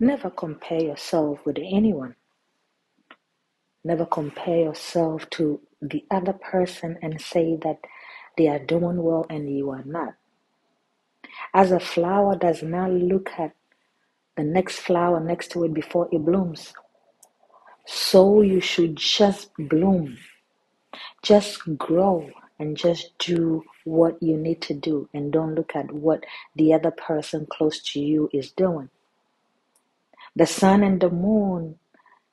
Never 0.00 0.30
compare 0.30 0.82
yourself 0.82 1.40
with 1.46 1.58
anyone. 1.58 2.16
Never 3.84 4.06
compare 4.06 4.58
yourself 4.58 5.28
to 5.30 5.60
the 5.82 6.04
other 6.10 6.34
person 6.34 6.98
and 7.02 7.20
say 7.20 7.58
that 7.62 7.78
they 8.38 8.48
are 8.48 8.58
doing 8.60 9.02
well 9.02 9.26
and 9.30 9.56
you 9.56 9.70
are 9.70 9.84
not. 9.84 10.14
As 11.54 11.72
a 11.72 11.80
flower 11.80 12.36
does 12.36 12.62
not 12.62 12.92
look 12.92 13.30
at 13.38 13.52
the 14.36 14.44
next 14.44 14.80
flower 14.80 15.20
next 15.20 15.50
to 15.52 15.64
it 15.64 15.74
before 15.74 16.08
it 16.12 16.24
blooms, 16.24 16.74
so 17.86 18.42
you 18.42 18.60
should 18.60 18.96
just 18.96 19.50
bloom, 19.58 20.18
just 21.22 21.60
grow, 21.78 22.30
and 22.58 22.76
just 22.76 23.18
do 23.18 23.64
what 23.84 24.22
you 24.22 24.36
need 24.36 24.62
to 24.62 24.74
do 24.74 25.08
and 25.14 25.32
don't 25.32 25.54
look 25.56 25.76
at 25.76 25.92
what 25.92 26.24
the 26.56 26.74
other 26.74 26.92
person 26.92 27.46
close 27.50 27.82
to 27.82 28.00
you 28.00 28.30
is 28.32 28.52
doing. 28.52 28.90
The 30.36 30.46
sun 30.46 30.82
and 30.84 31.00
the 31.00 31.10
moon 31.10 31.78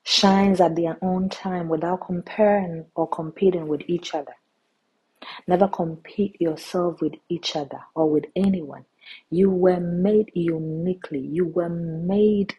shines 0.04 0.62
at 0.62 0.76
their 0.76 0.98
own 1.02 1.30
time 1.30 1.70
without 1.70 2.08
comparing 2.08 2.86
or 2.96 3.08
competing 3.10 3.68
with 3.68 3.82
each 3.88 4.16
other. 4.16 4.36
Never 5.48 5.68
compete 5.68 6.40
yourself 6.42 7.02
with 7.02 7.14
each 7.30 7.56
other 7.56 7.82
or 7.96 8.10
with 8.10 8.26
anyone. 8.36 8.86
You 9.30 9.50
were 9.52 9.80
made 9.80 10.32
uniquely. 10.36 11.20
You 11.22 11.48
were 11.48 11.70
made 11.70 12.56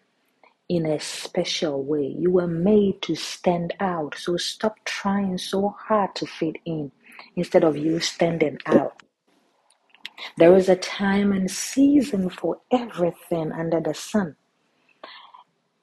in 0.68 0.86
a 0.86 1.00
special 1.00 1.82
way. 1.84 2.14
You 2.18 2.32
were 2.32 2.48
made 2.48 3.02
to 3.02 3.16
stand 3.16 3.74
out. 3.80 4.16
So 4.16 4.36
stop 4.36 4.76
trying 4.84 5.38
so 5.38 5.76
hard 5.78 6.14
to 6.16 6.26
fit 6.26 6.56
in 6.64 6.92
instead 7.36 7.64
of 7.64 7.76
you 7.76 8.00
standing 8.00 8.58
out. 8.66 9.02
There 10.38 10.56
is 10.56 10.68
a 10.68 10.76
time 10.76 11.32
and 11.32 11.50
season 11.50 12.30
for 12.30 12.60
everything 12.72 13.52
under 13.52 13.80
the 13.80 13.94
sun. 13.94 14.36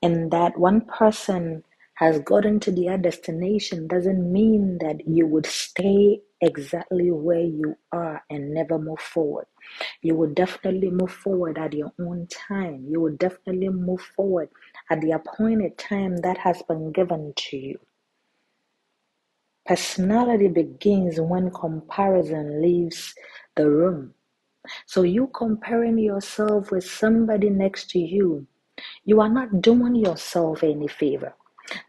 And 0.05 0.29
that 0.29 0.59
one 0.59 0.81
person 0.81 1.63
has 1.95 2.19
gotten 2.19 2.59
to 2.59 2.71
their 2.71 2.95
destination 2.95 3.87
doesn't 3.87 4.31
mean 4.31 4.77
that 4.77 5.07
you 5.07 5.25
would 5.25 5.47
stay 5.47 6.21
exactly 6.41 7.09
where 7.09 7.41
you 7.41 7.75
are 7.91 8.23
and 8.29 8.53
never 8.53 8.77
move 8.77 8.99
forward. 8.99 9.47
You 10.03 10.15
will 10.15 10.31
definitely 10.31 10.91
move 10.91 11.11
forward 11.11 11.57
at 11.57 11.73
your 11.73 11.91
own 11.99 12.27
time. 12.27 12.85
You 12.87 13.01
will 13.01 13.15
definitely 13.17 13.69
move 13.69 14.01
forward 14.01 14.49
at 14.91 15.01
the 15.01 15.11
appointed 15.11 15.79
time 15.79 16.17
that 16.17 16.37
has 16.37 16.61
been 16.61 16.91
given 16.91 17.33
to 17.35 17.57
you. 17.57 17.79
Personality 19.65 20.49
begins 20.49 21.19
when 21.19 21.49
comparison 21.49 22.61
leaves 22.61 23.15
the 23.55 23.69
room. 23.69 24.13
So, 24.85 25.03
you 25.03 25.27
comparing 25.33 25.97
yourself 25.99 26.71
with 26.71 26.85
somebody 26.85 27.49
next 27.49 27.89
to 27.91 27.99
you, 27.99 28.47
you 29.05 29.21
are 29.21 29.29
not 29.29 29.61
doing 29.61 29.95
yourself 29.95 30.63
any 30.63 30.87
favor. 30.87 31.33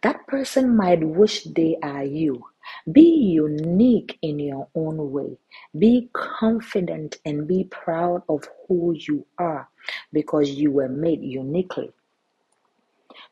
That 0.02 0.26
person 0.26 0.76
might 0.76 1.06
wish 1.06 1.44
they 1.44 1.76
are 1.82 2.04
you. 2.04 2.44
Be 2.90 3.02
unique 3.02 4.18
in 4.22 4.38
your 4.38 4.68
own 4.74 5.12
way. 5.12 5.38
Be 5.78 6.08
confident 6.12 7.18
and 7.24 7.46
be 7.46 7.64
proud 7.64 8.22
of 8.28 8.48
who 8.66 8.94
you 8.96 9.26
are 9.38 9.68
because 10.12 10.50
you 10.50 10.70
were 10.72 10.88
made 10.88 11.22
uniquely. 11.22 11.92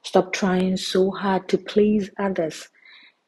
Stop 0.03 0.33
trying 0.33 0.77
so 0.77 1.11
hard 1.11 1.49
to 1.49 1.59
please 1.59 2.11
others 2.19 2.69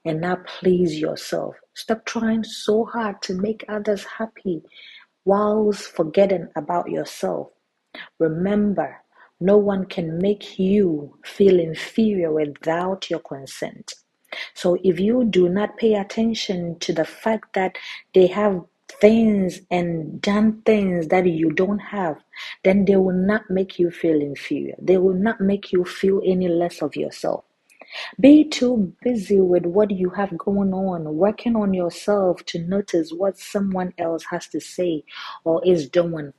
and 0.04 0.20
not 0.20 0.46
please 0.46 1.00
yourself. 1.00 1.56
Stop 1.74 2.04
trying 2.04 2.44
so 2.44 2.84
hard 2.84 3.20
to 3.22 3.34
make 3.34 3.64
others 3.68 4.04
happy 4.04 4.62
whilst 5.24 5.82
forgetting 5.82 6.48
about 6.56 6.90
yourself. 6.90 7.48
Remember, 8.18 9.02
no 9.40 9.56
one 9.56 9.86
can 9.86 10.18
make 10.18 10.58
you 10.58 11.18
feel 11.24 11.58
inferior 11.60 12.32
without 12.32 13.10
your 13.10 13.20
consent. 13.20 13.94
So 14.54 14.76
if 14.82 15.00
you 15.00 15.24
do 15.24 15.48
not 15.48 15.76
pay 15.76 15.94
attention 15.94 16.78
to 16.80 16.92
the 16.92 17.04
fact 17.04 17.54
that 17.54 17.78
they 18.14 18.26
have 18.28 18.62
things 19.00 19.60
and 19.70 20.20
done 20.20 20.62
things 20.62 21.08
that 21.08 21.26
you 21.26 21.50
don't 21.50 21.78
have, 21.78 22.18
then 22.64 22.84
they 22.84 22.96
will 22.96 23.14
not 23.16 23.50
make 23.50 23.78
you 23.78 23.90
feel 23.90 24.20
inferior. 24.20 24.74
They 24.80 24.98
will 24.98 25.14
not 25.14 25.40
make 25.40 25.72
you 25.72 25.84
feel 25.84 26.20
any 26.24 26.48
less 26.48 26.82
of 26.82 26.96
yourself. 26.96 27.44
Be 28.20 28.44
too 28.48 28.94
busy 29.02 29.40
with 29.40 29.66
what 29.66 29.90
you 29.90 30.10
have 30.10 30.36
going 30.38 30.72
on, 30.72 31.16
working 31.16 31.56
on 31.56 31.74
yourself 31.74 32.44
to 32.46 32.58
notice 32.60 33.12
what 33.12 33.38
someone 33.38 33.92
else 33.98 34.24
has 34.30 34.46
to 34.48 34.60
say 34.60 35.04
or 35.44 35.64
is 35.66 35.88
doing. 35.88 36.32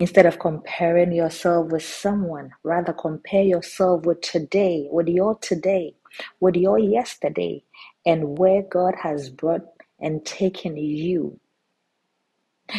Instead 0.00 0.26
of 0.26 0.40
comparing 0.40 1.12
yourself 1.12 1.72
with 1.72 1.84
someone, 1.84 2.52
rather 2.64 2.94
compare 2.94 3.44
yourself 3.44 4.06
with 4.06 4.22
today, 4.22 4.88
with 4.90 5.08
your 5.08 5.36
today, 5.40 5.94
with 6.40 6.56
your 6.56 6.78
yesterday, 6.78 7.64
and 8.06 8.38
where 8.38 8.62
God 8.62 8.94
has 9.02 9.30
brought 9.30 9.62
and 10.00 10.26
taken 10.26 10.76
you 10.76 11.38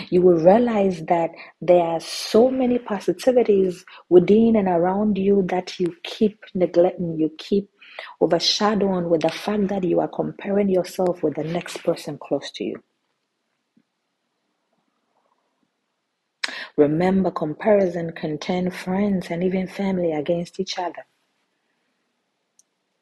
you 0.10 0.22
will 0.22 0.38
realize 0.38 1.04
that 1.06 1.32
there 1.62 1.84
are 1.84 2.00
so 2.00 2.50
many 2.50 2.80
positivities 2.80 3.84
within 4.10 4.56
and 4.56 4.68
around 4.68 5.18
you 5.18 5.44
that 5.50 5.80
you 5.80 5.96
keep 6.04 6.40
neglecting, 6.54 7.20
you 7.20 7.32
keep 7.38 7.70
overshadowing 8.22 9.10
with 9.10 9.22
the 9.22 9.30
fact 9.30 9.68
that 9.70 9.84
you 9.84 10.00
are 10.00 10.08
comparing 10.10 10.70
yourself 10.70 11.24
with 11.24 11.36
the 11.36 11.44
next 11.44 11.84
person 11.84 12.18
close 12.18 12.52
to 12.52 12.64
you. 12.64 12.84
Remember, 16.82 17.32
comparison 17.32 18.12
can 18.14 18.40
turn 18.40 18.72
friends 18.72 19.28
and 19.32 19.44
even 19.44 19.68
family 19.68 20.14
against 20.14 20.60
each 20.60 20.80
other, 20.80 21.06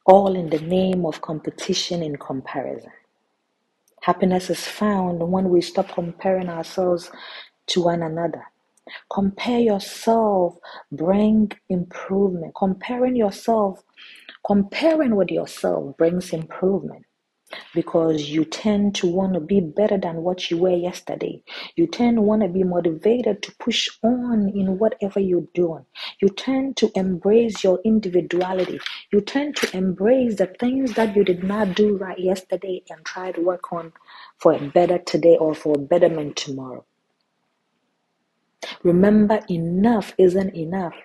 all 0.06 0.36
in 0.36 0.50
the 0.50 0.60
name 0.62 1.06
of 1.06 1.22
competition 1.22 2.04
and 2.04 2.20
comparison. 2.20 2.92
Happiness 4.02 4.50
is 4.50 4.66
found 4.68 5.20
when 5.32 5.50
we 5.50 5.62
stop 5.62 5.90
comparing 5.94 6.50
ourselves 6.50 7.12
to 7.68 7.84
one 7.84 8.04
another. 8.04 8.44
Compare 9.14 9.62
yourself, 9.62 10.58
bring 10.92 11.52
improvement. 11.70 12.54
Comparing 12.58 13.16
yourself, 13.16 13.84
comparing 14.46 15.16
with 15.16 15.30
yourself 15.32 15.98
brings 15.98 16.34
improvement 16.34 17.06
because 17.76 18.24
you 18.30 18.46
tend 18.46 18.96
to 18.96 19.08
want 19.08 19.34
to 19.36 19.40
be 19.42 19.62
better 19.62 19.98
than 19.98 20.18
what 20.24 20.52
you 20.52 20.58
were 20.58 20.76
yesterday. 20.76 21.44
You 21.76 21.88
tend 21.88 22.18
to 22.18 22.22
want 22.22 22.44
to 22.44 22.50
be 22.50 22.64
motivated 22.64 23.44
to 23.44 23.56
push 23.58 23.90
on 24.04 24.50
in 24.50 24.80
whatever 24.80 25.20
you're 25.20 25.48
doing. 25.54 25.86
You 26.22 26.30
tend 26.30 26.78
to 26.78 26.92
embrace 26.96 27.64
your 27.64 27.80
individuality. 27.86 28.80
You 29.12 29.22
tend 29.22 29.56
to 29.58 29.78
embrace 29.78 30.38
the 30.38 30.48
things 30.48 30.94
that 30.96 31.16
you 31.16 31.24
did 31.24 31.44
not 31.44 31.76
do 31.76 31.98
right 31.98 32.20
yesterday 32.20 32.84
and 32.90 33.06
try 33.06 33.32
to 33.34 33.42
work 33.42 33.74
on 33.74 33.94
for 34.38 34.54
a 34.54 34.60
better 34.70 35.00
today 35.00 35.38
or 35.38 35.56
for 35.56 35.76
a 35.76 35.80
betterment 35.80 36.38
tomorrow. 36.38 36.86
Remember, 38.84 39.42
enough 39.50 40.14
isn't 40.18 40.56
enough. 40.56 40.96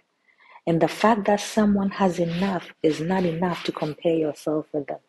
And 0.67 0.81
the 0.81 0.89
fact 0.89 1.27
that 1.27 1.41
someone 1.41 1.91
has 1.93 2.19
enough 2.21 2.75
is 2.83 3.01
not 3.01 3.25
enough 3.25 3.65
to 3.65 3.73
compare 3.73 4.17
yourself 4.17 4.67
with 4.73 4.87
them. 4.89 5.01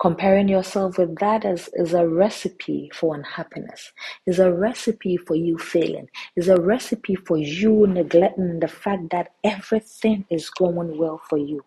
Comparing 0.00 0.48
yourself 0.48 0.96
with 0.96 1.16
that 1.18 1.44
is, 1.44 1.68
is 1.72 1.92
a 1.92 2.06
recipe 2.06 2.88
for 2.94 3.16
unhappiness, 3.16 3.92
is 4.26 4.38
a 4.38 4.52
recipe 4.52 5.16
for 5.16 5.34
you 5.34 5.58
failing, 5.58 6.08
is 6.36 6.48
a 6.48 6.60
recipe 6.60 7.16
for 7.16 7.36
you 7.36 7.84
neglecting 7.88 8.60
the 8.60 8.68
fact 8.68 9.10
that 9.10 9.32
everything 9.42 10.24
is 10.30 10.50
going 10.50 10.96
well 10.98 11.20
for 11.28 11.36
you. 11.36 11.64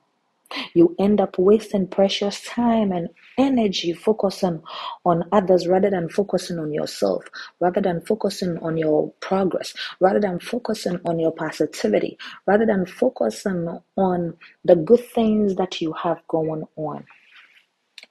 You 0.74 0.96
end 1.00 1.20
up 1.20 1.38
wasting 1.38 1.88
precious 1.88 2.42
time 2.44 2.94
and 2.94 3.10
energy 3.38 3.94
focusing 3.94 4.62
on 5.06 5.28
others 5.34 5.68
rather 5.68 5.90
than 5.90 6.08
focusing 6.08 6.58
on 6.60 6.74
yourself, 6.74 7.26
rather 7.60 7.82
than 7.82 8.00
focusing 8.02 8.58
on 8.60 8.78
your 8.78 9.12
progress, 9.20 9.74
rather 10.00 10.22
than 10.22 10.40
focusing 10.40 11.00
on 11.06 11.20
your 11.20 11.32
positivity, 11.34 12.18
rather 12.46 12.66
than 12.66 12.86
focusing 12.86 13.80
on 13.98 14.38
the 14.64 14.76
good 14.76 15.06
things 15.06 15.56
that 15.56 15.82
you 15.82 15.94
have 15.94 16.26
going 16.30 16.64
on. 16.78 17.06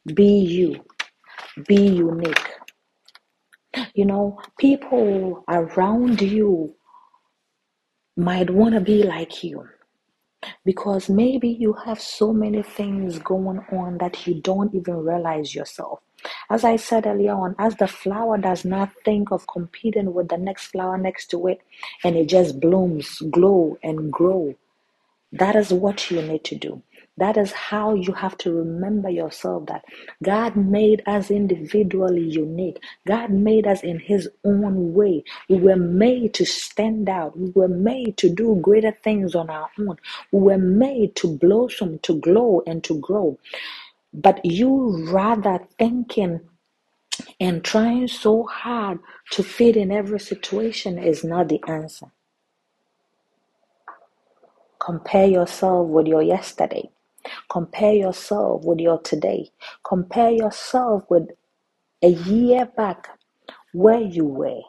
Be 0.06 0.40
you. 0.40 0.84
Be 1.66 1.88
unique. 1.88 2.50
You 3.94 4.06
know, 4.06 4.40
people 4.58 5.44
around 5.48 6.22
you 6.22 6.74
might 8.16 8.50
want 8.50 8.74
to 8.74 8.80
be 8.80 9.02
like 9.04 9.44
you 9.44 9.68
because 10.64 11.08
maybe 11.08 11.48
you 11.48 11.74
have 11.84 12.00
so 12.00 12.32
many 12.32 12.62
things 12.62 13.18
going 13.20 13.60
on 13.72 13.98
that 13.98 14.26
you 14.26 14.34
don't 14.42 14.74
even 14.74 14.96
realize 14.98 15.54
yourself. 15.54 16.00
As 16.50 16.64
I 16.64 16.76
said 16.76 17.06
earlier 17.06 17.32
on, 17.34 17.56
as 17.58 17.76
the 17.76 17.88
flower 17.88 18.38
does 18.38 18.64
not 18.64 18.90
think 19.04 19.32
of 19.32 19.46
competing 19.48 20.12
with 20.14 20.28
the 20.28 20.38
next 20.38 20.66
flower 20.68 20.98
next 20.98 21.28
to 21.28 21.48
it 21.48 21.60
and 22.04 22.16
it 22.16 22.28
just 22.28 22.60
blooms, 22.60 23.20
glow, 23.30 23.78
and 23.82 24.12
grow, 24.12 24.54
that 25.32 25.56
is 25.56 25.72
what 25.72 26.10
you 26.10 26.22
need 26.22 26.44
to 26.44 26.56
do. 26.56 26.82
That 27.20 27.38
is 27.38 27.52
how 27.52 27.94
you 27.94 28.12
have 28.14 28.38
to 28.40 28.52
remember 28.52 29.10
yourself 29.10 29.68
that 29.68 29.84
God 30.24 30.56
made 30.56 31.02
us 31.06 31.30
individually 31.30 32.24
unique. 32.24 32.78
God 33.08 33.30
made 33.30 33.68
us 33.68 33.82
in 33.84 34.00
His 34.00 34.28
own 34.44 34.94
way. 34.94 35.24
We 35.48 35.58
were 35.60 35.76
made 35.76 36.34
to 36.36 36.46
stand 36.46 37.08
out. 37.10 37.38
We 37.38 37.52
were 37.54 37.68
made 37.68 38.18
to 38.18 38.30
do 38.34 38.58
greater 38.62 38.96
things 39.04 39.36
on 39.36 39.50
our 39.50 39.70
own. 39.80 39.98
We 40.32 40.40
were 40.40 40.58
made 40.58 41.16
to 41.18 41.38
blossom, 41.38 42.00
to 42.00 42.20
glow, 42.20 42.64
and 42.66 42.84
to 42.84 43.00
grow. 43.00 43.38
But 44.14 44.44
you 44.44 45.08
rather 45.12 45.60
thinking 45.78 46.40
and 47.40 47.64
trying 47.64 48.08
so 48.08 48.44
hard 48.44 49.00
to 49.32 49.42
fit 49.44 49.76
in 49.76 49.92
every 49.92 50.20
situation 50.20 50.98
is 50.98 51.24
not 51.24 51.48
the 51.48 51.60
answer. 51.68 52.08
Compare 54.80 55.28
yourself 55.28 55.88
with 55.88 56.06
your 56.08 56.22
yesterday. 56.22 56.90
Compare 57.50 57.94
yourself 57.94 58.64
with 58.64 58.78
your 58.78 58.98
today. 59.00 59.50
Compare 59.84 60.30
yourself 60.30 61.04
with 61.08 61.28
a 62.02 62.08
year 62.08 62.66
back 62.76 63.08
where 63.72 64.00
you 64.00 64.24
were, 64.24 64.62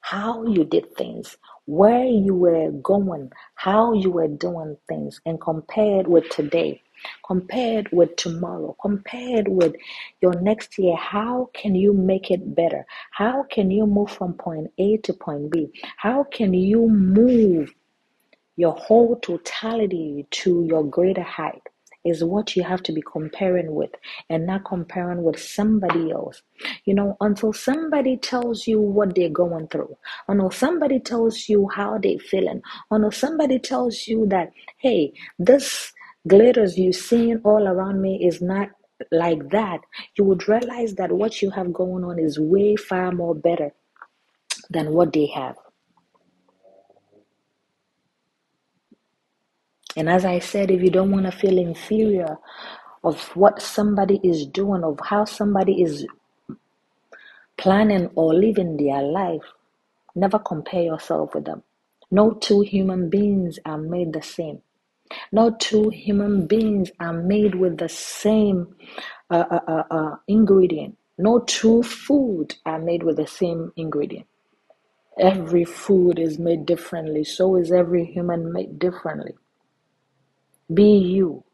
how 0.00 0.44
you 0.46 0.64
did 0.64 0.94
things, 0.96 1.36
where 1.66 2.04
you 2.04 2.34
were 2.34 2.70
going, 2.70 3.30
how 3.56 3.92
you 3.92 4.10
were 4.10 4.28
doing 4.28 4.76
things, 4.88 5.20
and 5.26 5.40
compare 5.40 6.00
it 6.00 6.08
with 6.08 6.28
today. 6.30 6.82
Compare 7.26 7.80
it 7.80 7.92
with 7.92 8.16
tomorrow. 8.16 8.74
Compare 8.80 9.40
it 9.40 9.48
with 9.48 9.74
your 10.22 10.32
next 10.40 10.78
year. 10.78 10.96
How 10.96 11.50
can 11.52 11.74
you 11.74 11.92
make 11.92 12.30
it 12.30 12.54
better? 12.54 12.86
How 13.10 13.44
can 13.50 13.70
you 13.70 13.86
move 13.86 14.10
from 14.10 14.34
point 14.34 14.72
A 14.78 14.96
to 14.98 15.12
point 15.12 15.50
B? 15.50 15.70
How 15.96 16.24
can 16.24 16.54
you 16.54 16.88
move 16.88 17.74
your 18.56 18.72
whole 18.72 19.16
totality 19.16 20.26
to 20.30 20.64
your 20.64 20.84
greater 20.84 21.22
height 21.22 21.62
is 22.06 22.24
what 22.24 22.56
you 22.56 22.62
have 22.62 22.82
to 22.84 22.92
be 22.92 23.02
comparing 23.02 23.74
with 23.74 23.90
and 24.30 24.46
not 24.46 24.64
comparing 24.64 25.22
with 25.22 25.40
somebody 25.40 26.10
else. 26.12 26.42
You 26.84 26.94
know, 26.94 27.16
until 27.20 27.52
somebody 27.52 28.16
tells 28.16 28.66
you 28.66 28.80
what 28.80 29.14
they're 29.14 29.28
going 29.28 29.68
through, 29.68 29.96
until 30.28 30.50
somebody 30.50 31.00
tells 31.00 31.48
you 31.48 31.68
how 31.74 31.98
they're 31.98 32.18
feeling, 32.18 32.62
until 32.90 33.10
somebody 33.12 33.58
tells 33.58 34.06
you 34.06 34.26
that, 34.28 34.52
hey, 34.78 35.12
this 35.38 35.92
glitters 36.28 36.78
you 36.78 36.92
seeing 36.92 37.40
all 37.44 37.68
around 37.68 38.00
me 38.00 38.24
is 38.26 38.42
not 38.42 38.70
like 39.12 39.50
that, 39.50 39.80
you 40.16 40.24
would 40.24 40.48
realize 40.48 40.94
that 40.94 41.12
what 41.12 41.42
you 41.42 41.50
have 41.50 41.72
going 41.72 42.04
on 42.04 42.18
is 42.18 42.38
way 42.38 42.76
far 42.76 43.12
more 43.12 43.34
better 43.34 43.72
than 44.70 44.92
what 44.92 45.12
they 45.12 45.26
have. 45.26 45.56
And 49.96 50.10
as 50.10 50.26
I 50.26 50.38
said, 50.38 50.70
if 50.70 50.82
you 50.82 50.90
don't 50.90 51.10
want 51.10 51.24
to 51.24 51.32
feel 51.32 51.56
inferior 51.58 52.36
of 53.02 53.20
what 53.34 53.62
somebody 53.62 54.20
is 54.22 54.46
doing, 54.46 54.84
of 54.84 55.00
how 55.02 55.24
somebody 55.24 55.82
is 55.82 56.06
planning 57.56 58.10
or 58.14 58.34
living 58.34 58.76
their 58.76 59.02
life, 59.02 59.44
never 60.14 60.38
compare 60.38 60.82
yourself 60.82 61.34
with 61.34 61.46
them. 61.46 61.62
No 62.10 62.32
two 62.32 62.60
human 62.60 63.08
beings 63.08 63.58
are 63.64 63.78
made 63.78 64.12
the 64.12 64.22
same. 64.22 64.60
No 65.32 65.50
two 65.50 65.88
human 65.88 66.46
beings 66.46 66.90
are 67.00 67.12
made 67.12 67.54
with 67.54 67.78
the 67.78 67.88
same 67.88 68.76
uh, 69.30 69.44
uh, 69.50 69.60
uh, 69.66 69.82
uh 69.90 70.16
ingredient. 70.28 70.98
No 71.16 71.40
two 71.40 71.82
food 71.82 72.54
are 72.66 72.78
made 72.78 73.02
with 73.02 73.16
the 73.16 73.26
same 73.26 73.72
ingredient. 73.76 74.26
Every 75.18 75.64
food 75.64 76.18
is 76.18 76.38
made 76.38 76.66
differently. 76.66 77.24
So 77.24 77.56
is 77.56 77.72
every 77.72 78.04
human 78.04 78.52
made 78.52 78.78
differently. 78.78 79.34
Be 80.72 80.98
you. 80.98 81.44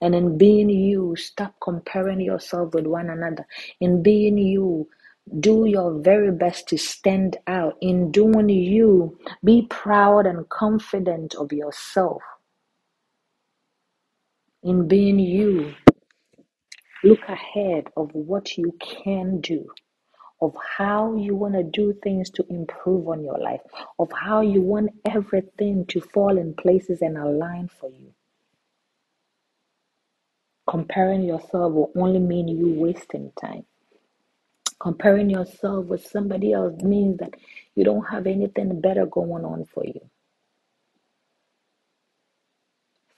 And 0.00 0.14
in 0.14 0.36
being 0.36 0.68
you, 0.68 1.14
stop 1.16 1.54
comparing 1.60 2.20
yourself 2.20 2.74
with 2.74 2.86
one 2.86 3.08
another. 3.10 3.46
In 3.80 4.02
being 4.02 4.36
you, 4.38 4.88
do 5.40 5.64
your 5.64 6.00
very 6.00 6.32
best 6.32 6.68
to 6.68 6.78
stand 6.78 7.36
out. 7.46 7.76
In 7.80 8.10
doing 8.10 8.48
you, 8.48 9.18
be 9.44 9.66
proud 9.70 10.26
and 10.26 10.48
confident 10.48 11.34
of 11.36 11.52
yourself. 11.52 12.22
In 14.64 14.88
being 14.88 15.18
you, 15.18 15.74
look 17.04 17.20
ahead 17.28 17.88
of 17.96 18.10
what 18.12 18.56
you 18.56 18.76
can 18.80 19.40
do, 19.40 19.68
of 20.40 20.54
how 20.76 21.16
you 21.16 21.34
want 21.34 21.54
to 21.54 21.64
do 21.64 21.94
things 22.02 22.30
to 22.30 22.44
improve 22.48 23.08
on 23.08 23.24
your 23.24 23.38
life, 23.38 23.60
of 23.98 24.10
how 24.12 24.40
you 24.40 24.60
want 24.60 24.90
everything 25.04 25.86
to 25.86 26.00
fall 26.00 26.38
in 26.38 26.54
places 26.54 27.02
and 27.02 27.16
align 27.16 27.68
for 27.68 27.90
you. 27.90 28.12
Comparing 30.72 31.22
yourself 31.22 31.70
will 31.74 31.92
only 31.94 32.18
mean 32.18 32.48
you 32.48 32.72
wasting 32.80 33.30
time. 33.38 33.66
Comparing 34.80 35.28
yourself 35.28 35.84
with 35.84 36.02
somebody 36.02 36.54
else 36.54 36.80
means 36.80 37.18
that 37.18 37.34
you 37.74 37.84
don't 37.84 38.06
have 38.06 38.26
anything 38.26 38.80
better 38.80 39.04
going 39.04 39.44
on 39.44 39.66
for 39.66 39.84
you. 39.84 40.00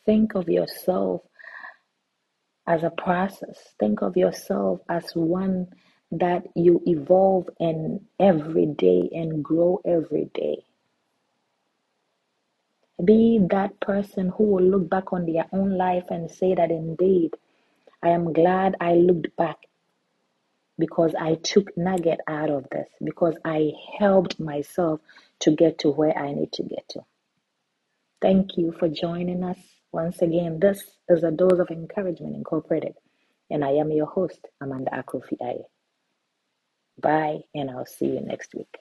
Think 0.05 0.35
of 0.35 0.49
yourself 0.49 1.21
as 2.67 2.83
a 2.83 2.91
process. 2.91 3.57
Think 3.79 4.03
of 4.03 4.17
yourself 4.17 4.81
as 4.89 5.15
one 5.15 5.69
that 6.11 6.43
you 6.57 6.83
evolve 6.87 7.49
in 7.61 8.05
every 8.19 8.67
day 8.67 9.09
and 9.13 9.45
grow 9.45 9.81
every 9.87 10.29
day. 10.35 10.65
Be 13.05 13.39
that 13.51 13.79
person 13.79 14.33
who 14.37 14.43
will 14.43 14.65
look 14.65 14.91
back 14.91 15.13
on 15.13 15.25
their 15.25 15.47
own 15.53 15.79
life 15.79 16.07
and 16.11 16.29
say 16.29 16.57
that 16.57 16.73
indeed, 16.73 17.31
I 18.05 18.11
am 18.11 18.35
glad 18.35 18.77
I 18.81 18.95
looked 18.95 19.37
back 19.37 19.59
because 20.79 21.15
I 21.21 21.37
took 21.37 21.77
nugget 21.77 22.21
out 22.29 22.51
of 22.51 22.69
this, 22.71 22.89
because 23.03 23.37
I 23.45 23.73
helped 23.99 24.41
myself 24.41 25.01
to 25.41 25.53
get 25.57 25.79
to 25.81 25.91
where 25.91 26.17
I 26.19 26.33
need 26.35 26.53
to 26.55 26.65
get 26.65 26.89
to. 26.91 27.01
Thank 28.23 28.57
you 28.59 28.73
for 28.73 28.89
joining 28.89 29.45
us. 29.45 29.59
Once 29.93 30.23
again, 30.23 30.61
this 30.61 30.83
is 31.09 31.25
a 31.25 31.31
Dose 31.31 31.61
of 31.61 31.71
Encouragement 31.71 32.37
Incorporated, 32.37 32.95
and 33.51 33.65
I 33.65 33.73
am 33.73 33.93
your 33.93 34.07
host, 34.07 34.41
Amanda 34.61 34.91
Akrofi 34.93 35.37
Aye. 35.43 35.65
Bye, 37.01 37.41
and 37.55 37.71
I'll 37.71 37.87
see 37.87 38.07
you 38.07 38.21
next 38.21 38.55
week. 38.55 38.77